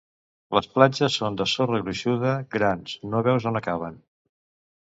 Les 0.57 0.67
platges 0.77 1.17
són 1.21 1.37
de 1.41 1.47
sorra 1.51 1.81
gruixuda, 1.83 2.33
grans, 2.57 2.97
no 3.13 3.23
veus 3.31 3.49
on 3.53 3.61
acaben. 3.63 4.05